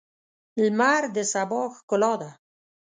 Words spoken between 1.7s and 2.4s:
ښکلا ده.